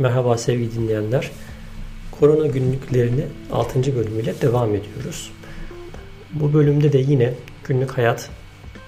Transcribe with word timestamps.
Merhaba 0.00 0.38
sevgili 0.38 0.74
dinleyenler. 0.74 1.30
Korona 2.20 2.46
günlüklerini 2.46 3.24
6. 3.52 3.96
bölümüyle 3.96 4.40
devam 4.40 4.74
ediyoruz. 4.74 5.30
Bu 6.32 6.52
bölümde 6.52 6.92
de 6.92 6.98
yine 6.98 7.34
günlük 7.64 7.90
hayat 7.90 8.30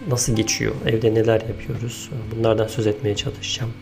nasıl 0.09 0.37
geçiyor, 0.37 0.73
evde 0.87 1.15
neler 1.15 1.41
yapıyoruz 1.41 2.11
bunlardan 2.31 2.67
söz 2.67 2.87
etmeye 2.87 3.17
çalışacağım. 3.17 3.73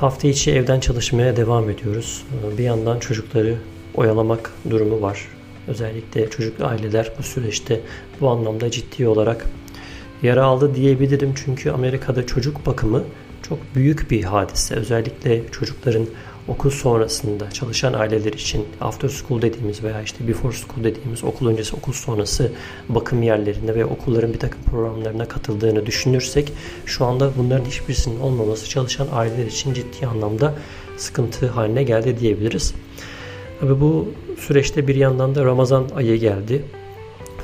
Hafta 0.00 0.28
içi 0.28 0.52
evden 0.52 0.80
çalışmaya 0.80 1.36
devam 1.36 1.70
ediyoruz. 1.70 2.24
Bir 2.58 2.64
yandan 2.64 2.98
çocukları 2.98 3.56
oyalamak 3.94 4.52
durumu 4.70 5.02
var. 5.02 5.28
Özellikle 5.68 6.30
çocuklu 6.30 6.66
aileler 6.66 7.12
bu 7.18 7.22
süreçte 7.22 7.80
bu 8.20 8.28
anlamda 8.28 8.70
ciddi 8.70 9.08
olarak 9.08 9.46
yara 10.22 10.44
aldı 10.44 10.74
diyebilirim. 10.74 11.34
Çünkü 11.44 11.70
Amerika'da 11.70 12.26
çocuk 12.26 12.66
bakımı 12.66 13.04
çok 13.48 13.58
büyük 13.74 14.10
bir 14.10 14.22
hadise. 14.22 14.74
Özellikle 14.74 15.48
çocukların 15.52 16.06
okul 16.48 16.70
sonrasında 16.70 17.50
çalışan 17.50 17.92
aileler 17.92 18.32
için 18.32 18.64
after 18.80 19.08
school 19.08 19.42
dediğimiz 19.42 19.82
veya 19.82 20.02
işte 20.02 20.28
before 20.28 20.52
school 20.52 20.84
dediğimiz 20.84 21.24
okul 21.24 21.48
öncesi 21.48 21.76
okul 21.76 21.92
sonrası 21.92 22.52
bakım 22.88 23.22
yerlerinde 23.22 23.74
ve 23.74 23.84
okulların 23.84 24.32
bir 24.32 24.38
takım 24.38 24.62
programlarına 24.62 25.28
katıldığını 25.28 25.86
düşünürsek 25.86 26.52
şu 26.86 27.04
anda 27.04 27.30
bunların 27.38 27.64
hiçbirisinin 27.64 28.20
olmaması 28.20 28.68
çalışan 28.68 29.08
aileler 29.12 29.46
için 29.46 29.74
ciddi 29.74 30.06
anlamda 30.06 30.54
sıkıntı 30.96 31.46
haline 31.46 31.82
geldi 31.82 32.20
diyebiliriz. 32.20 32.74
Tabi 33.60 33.80
bu 33.80 34.08
süreçte 34.38 34.88
bir 34.88 34.94
yandan 34.94 35.34
da 35.34 35.44
Ramazan 35.44 35.84
ayı 35.96 36.16
geldi. 36.16 36.64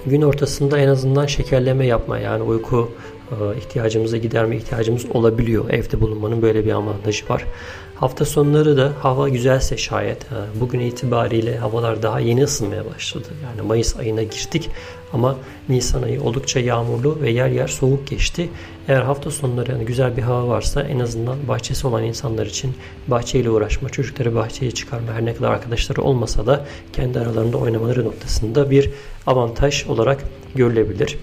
Gün 0.07 0.23
ortasında 0.23 0.79
en 0.79 0.89
azından 0.89 1.27
şekerleme 1.27 1.87
yapma 1.87 2.19
yani 2.19 2.43
uyku 2.43 2.91
e, 3.33 3.59
ihtiyacımızı 3.59 4.17
giderme 4.17 4.57
ihtiyacımız 4.57 5.07
olabiliyor. 5.15 5.71
Evde 5.71 6.01
bulunmanın 6.01 6.43
böyle 6.43 6.65
bir 6.65 6.73
avantajı 6.73 7.29
var. 7.29 7.45
Hafta 7.95 8.25
sonları 8.25 8.77
da 8.77 8.93
hava 9.01 9.29
güzelse 9.29 9.77
şayet 9.77 10.23
e, 10.23 10.61
bugün 10.61 10.81
itibariyle 10.81 11.59
havalar 11.59 12.03
daha 12.03 12.21
yeni 12.21 12.45
ısınmaya 12.45 12.87
başladı. 12.95 13.29
Yani 13.45 13.67
Mayıs 13.69 13.97
ayına 13.97 14.23
girdik 14.23 14.71
ama 15.13 15.37
Nisan 15.69 16.03
ayı 16.03 16.23
oldukça 16.23 16.61
yağmurlu 16.61 17.19
ve 17.21 17.31
yer 17.31 17.49
yer 17.49 17.69
soğuk 17.69 18.07
geçti. 18.07 18.49
Eğer 18.89 19.01
hafta 19.01 19.31
sonları 19.31 19.71
yani 19.71 19.85
güzel 19.85 20.17
bir 20.17 20.23
hava 20.23 20.49
varsa 20.49 20.83
en 20.83 20.99
azından 20.99 21.49
bahçesi 21.49 21.87
olan 21.87 22.05
insanlar 22.05 22.47
için 22.47 22.75
bahçeyle 23.09 23.51
uğraşma, 23.51 23.89
çocukları 23.89 24.35
bahçeye 24.35 24.71
çıkarma 24.71 25.13
her 25.13 25.25
ne 25.25 25.35
kadar 25.35 25.51
arkadaşları 25.51 26.03
olmasa 26.03 26.47
da 26.47 26.67
kendi 26.93 27.21
aralarında 27.21 27.57
oynamaları 27.57 28.05
noktasında 28.05 28.71
bir 28.71 28.91
avantaj 29.27 29.87
olarak 29.87 30.25
görülebilir. 30.55 31.19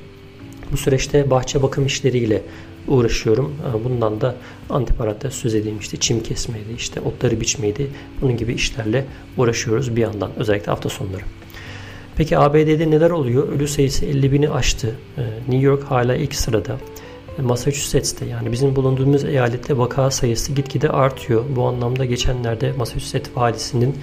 Bu 0.71 0.77
süreçte 0.77 1.29
bahçe 1.29 1.61
bakım 1.63 1.85
işleriyle 1.85 2.41
uğraşıyorum. 2.87 3.55
Bundan 3.83 4.21
da 4.21 4.35
antiparantez 4.69 5.33
söz 5.33 5.55
edeyim 5.55 5.77
işte 5.79 5.97
çim 5.97 6.23
kesmeydi, 6.23 6.73
işte 6.77 7.01
otları 7.01 7.41
biçmeydi. 7.41 7.87
Bunun 8.21 8.37
gibi 8.37 8.53
işlerle 8.53 9.05
uğraşıyoruz 9.37 9.95
bir 9.95 10.01
yandan 10.01 10.31
özellikle 10.37 10.65
hafta 10.65 10.89
sonları. 10.89 11.21
Peki 12.15 12.37
ABD'de 12.37 12.91
neler 12.91 13.09
oluyor? 13.09 13.47
Ölü 13.47 13.67
sayısı 13.67 14.05
50 14.05 14.31
bini 14.31 14.49
aştı. 14.49 14.95
Ee, 15.17 15.21
New 15.39 15.67
York 15.67 15.83
hala 15.83 16.15
ilk 16.15 16.35
sırada. 16.35 16.77
Massachusetts'te 17.41 18.25
yani 18.25 18.51
bizim 18.51 18.75
bulunduğumuz 18.75 19.23
eyalette 19.23 19.77
vaka 19.77 20.11
sayısı 20.11 20.53
gitgide 20.53 20.89
artıyor. 20.89 21.43
Bu 21.55 21.67
anlamda 21.67 22.05
geçenlerde 22.05 22.71
Massachusetts 22.71 23.29
valisinin 23.35 23.95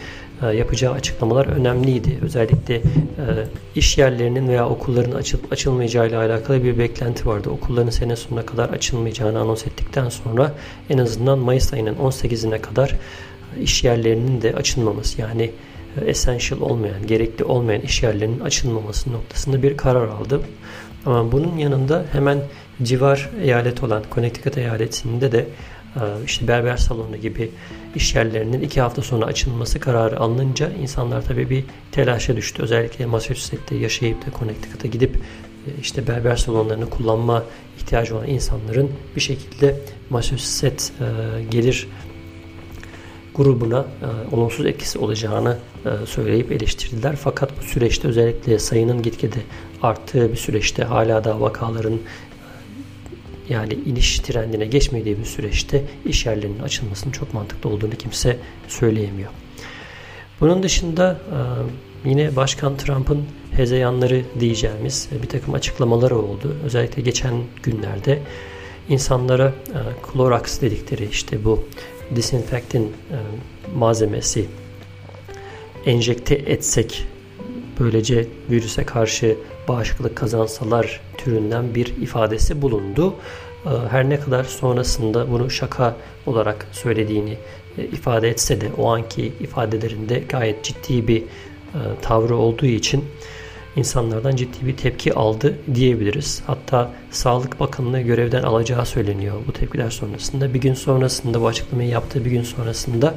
e, 0.42 0.46
yapacağı 0.46 0.92
açıklamalar 0.92 1.46
önemliydi. 1.46 2.18
Özellikle 2.22 2.74
e, 2.74 2.82
iş 3.74 3.98
yerlerinin 3.98 4.48
veya 4.48 4.68
okulların 4.68 5.12
açılıp 5.12 5.52
açılmayacağı 5.52 6.08
ile 6.08 6.16
alakalı 6.16 6.64
bir 6.64 6.78
beklenti 6.78 7.26
vardı. 7.26 7.50
Okulların 7.50 7.90
sene 7.90 8.16
sonuna 8.16 8.46
kadar 8.46 8.68
açılmayacağını 8.68 9.40
anons 9.40 9.66
ettikten 9.66 10.08
sonra 10.08 10.54
en 10.90 10.98
azından 10.98 11.38
Mayıs 11.38 11.72
ayının 11.72 11.94
18'ine 11.94 12.60
kadar 12.60 12.96
iş 13.60 13.84
yerlerinin 13.84 14.42
de 14.42 14.54
açılmaması 14.54 15.20
yani 15.20 15.50
e, 16.00 16.10
essential 16.10 16.60
olmayan, 16.60 17.06
gerekli 17.06 17.44
olmayan 17.44 17.80
iş 17.80 18.02
yerlerinin 18.02 18.40
açılmaması 18.40 19.12
noktasında 19.12 19.62
bir 19.62 19.76
karar 19.76 20.08
aldı. 20.08 20.40
Ama 21.06 21.32
bunun 21.32 21.56
yanında 21.56 22.04
hemen 22.12 22.42
civar 22.82 23.30
eyalet 23.42 23.82
olan 23.82 24.02
Connecticut 24.14 24.58
eyaletinde 24.58 25.32
de 25.32 25.38
e, 25.96 26.00
işte 26.26 26.48
berber 26.48 26.76
salonu 26.76 27.16
gibi 27.16 27.50
iş 27.94 28.14
yerlerinin 28.14 28.60
iki 28.60 28.80
hafta 28.80 29.02
sonra 29.02 29.26
açılması 29.26 29.80
kararı 29.80 30.20
alınınca 30.20 30.70
insanlar 30.82 31.22
tabii 31.24 31.50
bir 31.50 31.64
telaşa 31.92 32.36
düştü. 32.36 32.62
Özellikle 32.62 33.06
Massachusetts'te 33.06 33.76
yaşayıp 33.76 34.26
da 34.26 34.38
Connecticut'a 34.38 34.88
gidip 34.88 35.16
e, 35.16 35.70
işte 35.80 36.08
berber 36.08 36.36
salonlarını 36.36 36.90
kullanma 36.90 37.44
ihtiyacı 37.78 38.16
olan 38.16 38.28
insanların 38.28 38.90
bir 39.16 39.20
şekilde 39.20 39.80
Massachusetts 40.10 40.90
e, 40.90 40.94
gelir 41.50 41.88
grubuna 43.36 43.78
e, 43.80 44.34
olumsuz 44.34 44.66
etkisi 44.66 44.98
olacağını 44.98 45.58
e, 45.86 46.06
söyleyip 46.06 46.52
eleştirdiler. 46.52 47.16
Fakat 47.16 47.58
bu 47.58 47.62
süreçte 47.62 48.08
özellikle 48.08 48.58
sayının 48.58 49.02
gitgide 49.02 49.38
arttığı 49.82 50.32
bir 50.32 50.36
süreçte 50.36 50.84
hala 50.84 51.24
da 51.24 51.40
vakaların 51.40 51.92
e, 51.92 51.98
yani 53.48 53.78
iniş 53.86 54.18
trendine 54.18 54.66
geçmediği 54.66 55.18
bir 55.18 55.24
süreçte 55.24 55.84
iş 56.04 56.26
yerlerinin 56.26 56.60
açılmasının 56.60 57.12
çok 57.12 57.34
mantıklı 57.34 57.70
olduğunu 57.70 57.94
kimse 57.94 58.36
söyleyemiyor. 58.68 59.30
Bunun 60.40 60.62
dışında 60.62 61.20
e, 62.04 62.08
yine 62.08 62.36
Başkan 62.36 62.76
Trump'ın 62.76 63.24
hezeyanları 63.52 64.22
diyeceğimiz 64.40 65.08
bir 65.22 65.28
takım 65.28 65.54
açıklamaları 65.54 66.18
oldu. 66.18 66.56
Özellikle 66.64 67.02
geçen 67.02 67.34
günlerde 67.62 68.22
insanlara 68.88 69.52
Clorox 70.12 70.60
dedikleri 70.60 71.04
işte 71.04 71.44
bu 71.44 71.64
disinfektan 72.14 72.82
e, 72.82 72.88
malzemesi 73.76 74.46
enjekte 75.86 76.34
etsek 76.34 77.06
böylece 77.80 78.26
virüse 78.50 78.84
karşı 78.84 79.36
bağışıklık 79.68 80.16
kazansalar 80.16 81.00
türünden 81.18 81.74
bir 81.74 81.86
ifadesi 81.86 82.62
bulundu. 82.62 83.14
E, 83.66 83.70
her 83.90 84.10
ne 84.10 84.20
kadar 84.20 84.44
sonrasında 84.44 85.30
bunu 85.30 85.50
şaka 85.50 85.96
olarak 86.26 86.66
söylediğini 86.72 87.38
e, 87.78 87.84
ifade 87.84 88.28
etse 88.28 88.60
de 88.60 88.70
o 88.78 88.88
anki 88.88 89.32
ifadelerinde 89.40 90.22
gayet 90.28 90.64
ciddi 90.64 91.08
bir 91.08 91.22
tavrı 92.02 92.36
olduğu 92.36 92.66
için 92.66 93.04
insanlardan 93.76 94.36
ciddi 94.36 94.66
bir 94.66 94.76
tepki 94.76 95.14
aldı 95.14 95.58
diyebiliriz. 95.74 96.42
Hatta 96.46 96.90
Sağlık 97.10 97.60
Bakanlığı 97.60 98.00
görevden 98.00 98.42
alacağı 98.42 98.86
söyleniyor 98.86 99.36
bu 99.46 99.52
tepkiler 99.52 99.90
sonrasında. 99.90 100.54
Bir 100.54 100.60
gün 100.60 100.74
sonrasında 100.74 101.40
bu 101.40 101.46
açıklamayı 101.46 101.88
yaptığı 101.88 102.24
bir 102.24 102.30
gün 102.30 102.42
sonrasında 102.42 103.14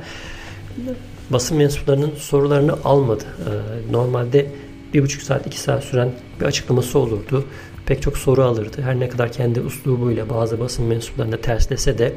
basın 1.29 1.57
mensuplarının 1.57 2.11
sorularını 2.17 2.73
almadı. 2.83 3.23
Ee, 3.39 3.93
normalde 3.93 4.51
bir 4.93 5.03
buçuk 5.03 5.21
saat 5.21 5.47
iki 5.47 5.59
saat 5.59 5.83
süren 5.83 6.11
bir 6.39 6.45
açıklaması 6.45 6.99
olurdu. 6.99 7.45
Pek 7.85 8.01
çok 8.01 8.17
soru 8.17 8.43
alırdı. 8.43 8.81
Her 8.81 8.99
ne 8.99 9.09
kadar 9.09 9.31
kendi 9.31 9.61
uslubuyla 9.61 10.29
bazı 10.29 10.59
basın 10.59 10.85
mensuplarına 10.85 11.37
terslese 11.37 11.97
de 11.97 12.13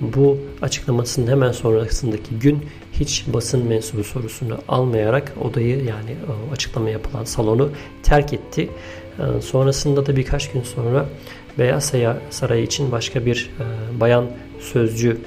bu 0.00 0.38
açıklamasının 0.62 1.30
hemen 1.30 1.52
sonrasındaki 1.52 2.38
gün 2.40 2.66
hiç 2.92 3.24
basın 3.26 3.66
mensubu 3.66 4.04
sorusunu 4.04 4.58
almayarak 4.68 5.32
odayı 5.42 5.84
yani 5.84 6.10
e, 6.10 6.52
açıklama 6.52 6.90
yapılan 6.90 7.24
salonu 7.24 7.70
terk 8.02 8.32
etti. 8.32 8.68
E, 9.18 9.40
sonrasında 9.40 10.06
da 10.06 10.16
birkaç 10.16 10.52
gün 10.52 10.62
sonra 10.62 11.06
Beyaz 11.58 11.92
Saray 12.30 12.64
için 12.64 12.92
başka 12.92 13.26
bir 13.26 13.50
e, 13.60 14.00
bayan 14.00 14.26
sözcü 14.60 15.18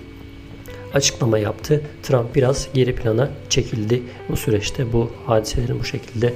açıklama 0.94 1.38
yaptı. 1.38 1.82
Trump 2.04 2.36
biraz 2.36 2.68
geri 2.74 2.96
plana 2.96 3.30
çekildi 3.50 4.04
bu 4.30 4.38
süreçte 4.38 4.94
bu 4.94 5.12
hadiselerin 5.26 5.80
bu 5.80 5.84
şekilde 5.84 6.34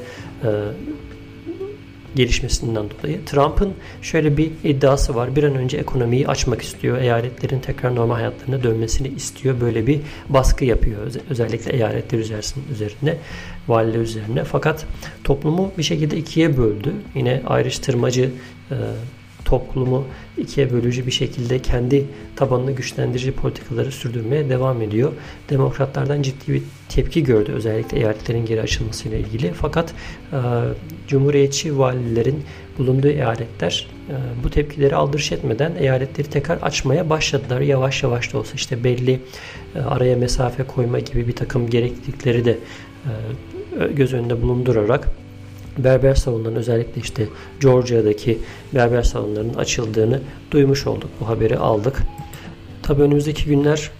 gelişmesinden 2.15 2.85
dolayı. 2.89 3.25
Trump'ın 3.25 3.73
şöyle 4.01 4.37
bir 4.37 4.51
iddiası 4.63 5.15
var. 5.15 5.35
Bir 5.35 5.43
an 5.43 5.55
önce 5.55 5.77
ekonomiyi 5.77 6.27
açmak 6.27 6.61
istiyor. 6.61 6.97
Eyaletlerin 6.97 7.59
tekrar 7.59 7.95
normal 7.95 8.15
hayatlarına 8.15 8.63
dönmesini 8.63 9.07
istiyor. 9.07 9.61
Böyle 9.61 9.87
bir 9.87 9.99
baskı 10.29 10.65
yapıyor. 10.65 10.99
Özellikle 11.29 11.73
eyaletler 11.73 12.19
üzerine, 12.71 13.17
valiler 13.67 13.99
üzerine. 13.99 14.43
Fakat 14.43 14.85
toplumu 15.23 15.71
bir 15.77 15.83
şekilde 15.83 16.17
ikiye 16.17 16.57
böldü. 16.57 16.93
Yine 17.15 17.41
ayrıştırmacı 17.47 18.29
toplumu 19.51 20.05
ikiye 20.37 20.71
bölücü 20.71 21.05
bir 21.05 21.11
şekilde 21.11 21.59
kendi 21.59 22.05
tabanını 22.35 22.71
güçlendirici 22.71 23.31
politikaları 23.31 23.91
sürdürmeye 23.91 24.49
devam 24.49 24.81
ediyor. 24.81 25.11
Demokratlardan 25.49 26.21
ciddi 26.21 26.53
bir 26.53 26.63
tepki 26.89 27.23
gördü 27.23 27.51
özellikle 27.51 27.97
eyaletlerin 27.97 28.45
geri 28.45 28.61
açılmasıyla 28.61 29.17
ilgili. 29.17 29.53
Fakat 29.53 29.93
e, 30.33 30.37
Cumhuriyetçi 31.07 31.77
valilerin 31.77 32.43
bulunduğu 32.77 33.07
eyaletler 33.07 33.87
e, 34.09 34.15
bu 34.43 34.49
tepkileri 34.49 34.95
aldırış 34.95 35.31
etmeden 35.31 35.75
eyaletleri 35.79 36.29
tekrar 36.29 36.57
açmaya 36.57 37.09
başladılar. 37.09 37.61
Yavaş 37.61 38.03
yavaş 38.03 38.33
da 38.33 38.37
olsa 38.37 38.51
işte 38.55 38.83
belli 38.83 39.19
e, 39.75 39.79
araya 39.79 40.15
mesafe 40.15 40.63
koyma 40.63 40.99
gibi 40.99 41.27
bir 41.27 41.35
takım 41.35 41.69
gereklilikleri 41.69 42.45
de 42.45 42.57
e, 43.81 43.87
göz 43.93 44.13
önünde 44.13 44.41
bulundurarak 44.41 45.20
berber 45.77 46.15
salonlarının 46.15 46.59
özellikle 46.59 47.01
işte 47.01 47.27
Georgia'daki 47.59 48.37
berber 48.73 49.01
salonlarının 49.03 49.53
açıldığını 49.53 50.19
duymuş 50.51 50.87
olduk. 50.87 51.09
Bu 51.21 51.27
haberi 51.27 51.57
aldık. 51.57 52.01
Tabi 52.83 53.01
önümüzdeki 53.01 53.45
günler 53.45 53.91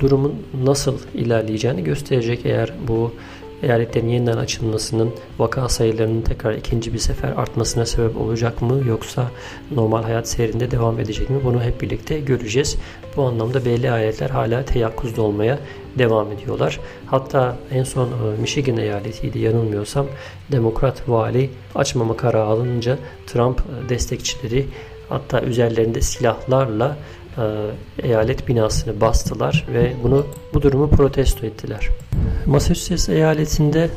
durumun 0.00 0.34
nasıl 0.64 0.98
ilerleyeceğini 1.14 1.84
gösterecek 1.84 2.40
eğer 2.46 2.72
bu 2.88 3.14
eyaletlerin 3.62 4.08
yeniden 4.08 4.36
açılmasının 4.36 5.14
vaka 5.38 5.68
sayılarının 5.68 6.22
tekrar 6.22 6.54
ikinci 6.54 6.92
bir 6.94 6.98
sefer 6.98 7.28
artmasına 7.28 7.86
sebep 7.86 8.16
olacak 8.16 8.62
mı 8.62 8.82
yoksa 8.88 9.30
normal 9.70 10.02
hayat 10.02 10.28
seyrinde 10.28 10.70
devam 10.70 11.00
edecek 11.00 11.30
mi 11.30 11.40
bunu 11.44 11.62
hep 11.62 11.80
birlikte 11.80 12.20
göreceğiz. 12.20 12.78
Bu 13.16 13.22
anlamda 13.22 13.64
belli 13.64 13.86
eyaletler 13.86 14.30
hala 14.30 14.64
teyakkuzda 14.64 15.22
olmaya 15.22 15.58
devam 15.98 16.32
ediyorlar. 16.32 16.80
Hatta 17.06 17.56
en 17.72 17.84
son 17.84 18.08
e, 18.08 18.40
Michigan 18.40 18.76
eyaletiydi 18.76 19.38
yanılmıyorsam 19.38 20.06
demokrat 20.52 21.08
vali 21.08 21.50
açmama 21.74 22.16
kararı 22.16 22.42
alınca 22.42 22.98
Trump 23.26 23.60
e, 23.60 23.88
destekçileri 23.88 24.66
hatta 25.08 25.40
üzerlerinde 25.40 26.00
silahlarla 26.00 26.96
e, 27.38 27.42
eyalet 28.02 28.48
binasını 28.48 29.00
bastılar 29.00 29.66
ve 29.74 29.92
bunu 30.02 30.26
bu 30.54 30.62
durumu 30.62 30.90
protesto 30.90 31.46
ettiler. 31.46 31.88
Massachusetts 32.46 33.08
eyaletinde 33.08 33.84
e, 33.84 33.88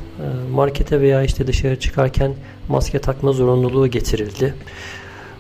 markete 0.52 1.02
veya 1.02 1.24
işte 1.24 1.48
dışarı 1.48 1.80
çıkarken 1.80 2.34
maske 2.70 3.00
takma 3.00 3.32
zorunluluğu 3.32 3.88
getirildi. 3.88 4.54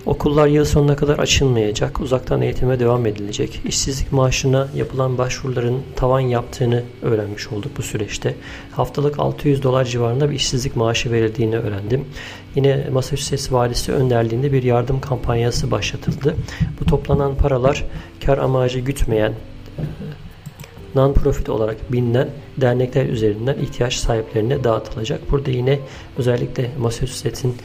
Okullar 0.06 0.48
yıl 0.48 0.66
sonuna 0.66 0.96
kadar 0.96 1.20
açılmayacak, 1.20 2.02
uzaktan 2.02 2.42
eğitime 2.42 2.80
devam 2.80 3.06
edilecek. 3.06 3.62
İşsizlik 3.66 4.12
maaşına 4.12 4.68
yapılan 4.76 5.18
başvuruların 5.18 5.82
tavan 5.96 6.20
yaptığını 6.20 6.84
öğrenmiş 7.02 7.48
olduk 7.48 7.72
bu 7.78 7.82
süreçte. 7.82 8.36
Haftalık 8.72 9.20
600 9.20 9.64
dolar 9.64 9.86
civarında 9.86 10.30
bir 10.30 10.36
işsizlik 10.36 10.76
maaşı 10.76 11.12
verildiğini 11.12 11.58
öğrendim. 11.58 12.06
Yine 12.56 12.88
Massachusetts 12.92 13.52
valisi 13.52 13.92
önderliğinde 13.92 14.52
bir 14.52 14.64
yardım 14.64 15.02
kampanyası 15.02 15.72
başlatıldı. 15.72 16.36
Bu 16.80 16.86
toplanan 16.86 17.36
paralar 17.36 17.86
kar 18.26 18.38
amacı 18.38 18.80
gütmeyen 18.80 19.34
non-profit 20.96 21.50
olarak 21.50 21.92
bilinen 21.92 22.30
dernekler 22.58 23.06
üzerinden 23.06 23.58
ihtiyaç 23.58 23.96
sahiplerine 23.96 24.64
dağıtılacak. 24.64 25.32
Burada 25.32 25.52
yine 25.52 25.80
özellikle 26.18 26.70
Massachusetts'in 26.80 27.56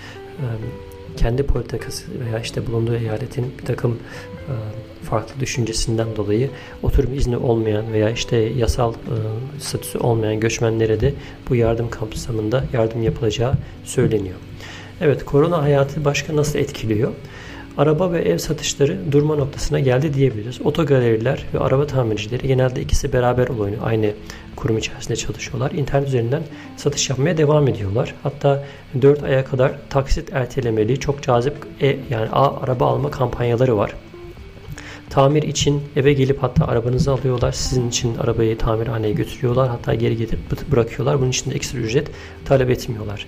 kendi 1.17 1.43
politikası 1.43 2.05
veya 2.21 2.41
işte 2.41 2.67
bulunduğu 2.67 2.95
eyaletin 2.95 3.53
bir 3.59 3.67
takım 3.67 3.99
farklı 5.03 5.41
düşüncesinden 5.41 6.17
dolayı 6.17 6.51
oturum 6.83 7.15
izni 7.15 7.37
olmayan 7.37 7.93
veya 7.93 8.11
işte 8.11 8.37
yasal 8.37 8.93
statüsü 9.59 9.99
olmayan 9.99 10.41
göçmenlere 10.41 11.01
de 11.01 11.15
bu 11.49 11.55
yardım 11.55 11.91
kapsamında 11.91 12.65
yardım 12.73 13.03
yapılacağı 13.03 13.55
söyleniyor. 13.85 14.37
Evet 15.01 15.25
korona 15.25 15.63
hayatı 15.63 16.05
başka 16.05 16.37
nasıl 16.37 16.59
etkiliyor? 16.59 17.13
Araba 17.79 18.13
ve 18.13 18.23
ev 18.23 18.39
satışları 18.39 19.13
durma 19.13 19.37
noktasına 19.37 19.81
geldi 19.81 20.15
diyebiliriz. 20.15 20.61
Otogaleriler 20.65 21.45
ve 21.55 21.59
araba 21.59 21.87
tamircileri 21.87 22.47
genelde 22.47 22.81
ikisi 22.81 23.13
beraber 23.13 23.49
oynuyor. 23.49 23.83
Aynı 23.85 24.13
kurum 24.57 24.79
içerisinde 24.79 25.17
çalışıyorlar. 25.17 25.71
İnternet 25.71 26.09
üzerinden 26.09 26.43
satış 26.77 27.11
yapmaya 27.11 27.37
devam 27.37 27.69
ediyorlar. 27.69 28.15
Hatta 28.23 28.65
4 29.03 29.23
aya 29.23 29.45
kadar 29.45 29.73
taksit 29.91 30.33
ertelemeli 30.33 31.01
çok 31.01 31.23
cazip 31.23 31.55
e, 31.81 31.87
yani 31.87 32.29
A, 32.33 32.61
araba 32.63 32.87
alma 32.87 33.11
kampanyaları 33.11 33.77
var. 33.77 33.95
Tamir 35.11 35.43
için 35.43 35.83
eve 35.97 36.13
gelip 36.13 36.43
hatta 36.43 36.67
arabanızı 36.67 37.13
alıyorlar. 37.13 37.53
Sizin 37.53 37.89
için 37.89 38.17
arabayı 38.17 38.59
tamirhaneye 38.59 39.13
götürüyorlar. 39.13 39.69
Hatta 39.69 39.95
geri 39.95 40.17
getirip 40.17 40.71
bırakıyorlar. 40.71 41.21
Bunun 41.21 41.31
için 41.31 41.51
de 41.51 41.55
ekstra 41.55 41.79
ücret 41.79 42.11
talep 42.45 42.71
etmiyorlar. 42.71 43.27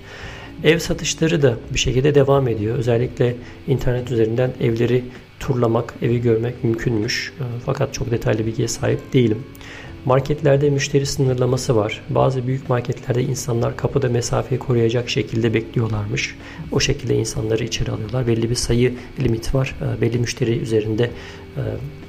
Ev 0.65 0.79
satışları 0.79 1.43
da 1.43 1.57
bir 1.75 1.79
şekilde 1.79 2.15
devam 2.15 2.49
ediyor. 2.49 2.79
Özellikle 2.79 3.37
internet 3.69 4.11
üzerinden 4.11 4.51
evleri 4.61 5.05
turlamak, 5.41 5.95
evi 6.03 6.21
görmek 6.21 6.65
mümkünmüş. 6.65 7.33
Ee, 7.41 7.43
fakat 7.67 7.95
çok 7.95 8.11
detaylı 8.11 8.47
bilgiye 8.47 8.69
sahip 8.69 9.13
değilim. 9.13 9.45
Marketlerde 10.05 10.71
müşteri 10.71 11.07
sınırlaması 11.07 11.77
var. 11.77 12.03
Bazı 12.09 12.47
büyük 12.47 12.69
marketlerde 12.69 13.23
insanlar 13.23 13.77
kapıda 13.77 14.09
mesafeyi 14.09 14.59
koruyacak 14.59 15.11
şekilde 15.11 15.55
bekliyorlarmış. 15.55 16.37
O 16.73 16.81
şekilde 16.81 17.15
insanları 17.15 17.65
içeri 17.65 17.91
alıyorlar. 17.91 18.27
Belli 18.27 18.51
bir 18.51 18.55
sayı 18.55 18.95
limit 19.21 19.55
var. 19.55 19.77
Ee, 19.81 20.01
belli 20.01 20.19
müşteri 20.19 20.59
üzerinde 20.59 21.11
e, 21.57 21.63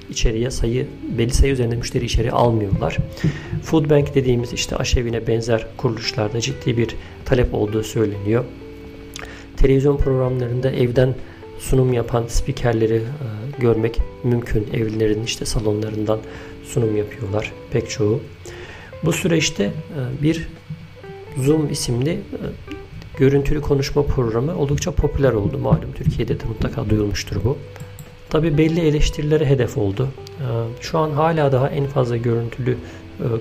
içeriye 0.10 0.52
sayı 0.52 0.88
belli 1.18 1.34
sayı 1.34 1.54
üzerinde 1.54 1.76
müşteri 1.76 2.06
içeri 2.06 2.32
almıyorlar. 2.32 2.98
Food 3.64 3.90
Bank 3.90 4.16
dediğimiz 4.16 4.54
işte 4.54 4.76
aşevine 4.76 5.28
benzer 5.28 5.68
kuruluşlarda 5.78 6.42
ciddi 6.42 6.78
bir 6.78 6.96
talep 7.32 7.54
olduğu 7.54 7.84
söyleniyor. 7.84 8.44
Televizyon 9.58 9.98
programlarında 9.98 10.72
evden 10.72 11.16
sunum 11.60 11.94
yapan 11.94 12.28
spikerleri 12.28 12.96
e, 12.96 13.02
görmek 13.60 14.00
mümkün. 14.24 14.68
Evlilerin 14.74 15.24
işte 15.24 15.46
salonlarından 15.46 16.20
sunum 16.64 16.98
yapıyorlar 16.98 17.54
pek 17.72 17.90
çoğu. 17.90 18.22
Bu 19.06 19.12
süreçte 19.12 19.64
e, 19.64 20.24
bir 20.24 20.48
Zoom 21.38 21.72
isimli 21.72 22.12
e, 22.12 22.20
görüntülü 23.18 23.62
konuşma 23.62 24.04
programı 24.06 24.58
oldukça 24.58 24.92
popüler 24.92 25.34
oldu. 25.34 25.58
Malum 25.58 25.92
Türkiye'de 25.96 26.40
de 26.40 26.46
mutlaka 26.46 26.90
duyulmuştur 26.90 27.44
bu. 27.44 27.58
Tabi 28.30 28.58
belli 28.58 28.80
eleştirilere 28.80 29.46
hedef 29.46 29.78
oldu. 29.78 30.08
Ee, 30.40 30.44
şu 30.82 30.98
an 30.98 31.12
hala 31.12 31.52
daha 31.52 31.70
en 31.70 31.88
fazla 31.88 32.18
görüntülü 32.18 32.72
e, 32.72 32.76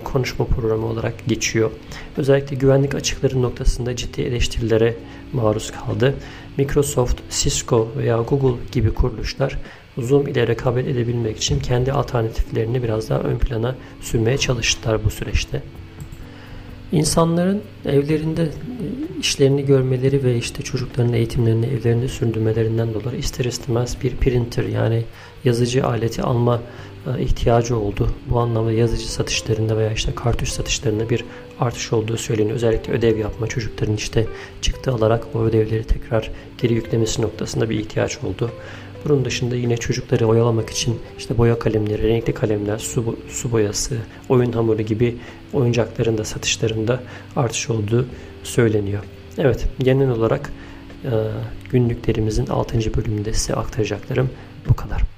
konuşma 0.04 0.44
programı 0.44 0.86
olarak 0.86 1.14
geçiyor. 1.26 1.70
Özellikle 2.16 2.56
güvenlik 2.56 2.94
açıkları 2.94 3.42
noktasında 3.42 3.96
ciddi 3.96 4.22
eleştirilere 4.22 4.96
maruz 5.32 5.70
kaldı. 5.70 6.14
Microsoft, 6.56 7.20
Cisco 7.30 7.88
veya 7.96 8.16
Google 8.16 8.62
gibi 8.72 8.94
kuruluşlar 8.94 9.58
Zoom 9.98 10.26
ile 10.26 10.46
rekabet 10.46 10.88
edebilmek 10.88 11.36
için 11.36 11.60
kendi 11.60 11.92
alternatiflerini 11.92 12.82
biraz 12.82 13.10
daha 13.10 13.20
ön 13.20 13.38
plana 13.38 13.76
sürmeye 14.00 14.38
çalıştılar 14.38 15.04
bu 15.04 15.10
süreçte. 15.10 15.62
İnsanların 16.92 17.62
evlerinde 17.84 18.48
işlerini 19.20 19.66
görmeleri 19.66 20.24
ve 20.24 20.36
işte 20.36 20.62
çocukların 20.62 21.12
eğitimlerini 21.12 21.66
evlerinde 21.66 22.08
sürdürmelerinden 22.08 22.94
dolayı 22.94 23.18
ister 23.18 23.44
istemez 23.44 23.96
bir 24.02 24.16
printer 24.16 24.64
yani 24.64 25.04
yazıcı 25.44 25.86
aleti 25.86 26.22
alma 26.22 26.60
e, 27.06 27.22
ihtiyacı 27.22 27.76
oldu. 27.76 28.10
Bu 28.30 28.40
anlamda 28.40 28.72
yazıcı 28.72 29.12
satışlarında 29.12 29.76
veya 29.76 29.92
işte 29.92 30.14
kartuş 30.14 30.48
satışlarında 30.48 31.10
bir 31.10 31.24
artış 31.60 31.92
olduğu 31.92 32.16
söyleniyor. 32.16 32.56
Özellikle 32.56 32.92
ödev 32.92 33.18
yapma 33.18 33.46
çocukların 33.46 33.96
işte 33.96 34.26
çıktı 34.60 34.92
alarak 34.92 35.26
o 35.34 35.38
ödevleri 35.38 35.84
tekrar 35.84 36.30
geri 36.58 36.74
yüklemesi 36.74 37.22
noktasında 37.22 37.70
bir 37.70 37.78
ihtiyaç 37.78 38.18
oldu. 38.24 38.50
Bunun 39.04 39.24
dışında 39.24 39.56
yine 39.56 39.76
çocukları 39.76 40.26
oyalamak 40.26 40.70
için 40.70 40.98
işte 41.18 41.38
boya 41.38 41.58
kalemleri, 41.58 42.08
renkli 42.08 42.34
kalemler, 42.34 42.78
su, 42.78 43.18
su 43.28 43.52
boyası, 43.52 43.96
oyun 44.28 44.52
hamuru 44.52 44.82
gibi 44.82 45.16
oyuncakların 45.52 46.18
da 46.18 46.24
satışlarında 46.24 47.00
artış 47.36 47.70
olduğu 47.70 48.06
söyleniyor. 48.42 49.02
Evet 49.38 49.66
genel 49.78 50.10
olarak 50.10 50.52
günlüklerimizin 51.70 52.46
6. 52.46 52.94
bölümünde 52.96 53.32
size 53.32 53.54
aktaracaklarım 53.54 54.30
bu 54.68 54.74
kadar. 54.74 55.09